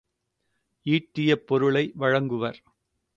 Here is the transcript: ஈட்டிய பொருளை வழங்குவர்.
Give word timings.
ஈட்டிய 0.85 1.35
பொருளை 1.35 1.91
வழங்குவர். 1.99 2.59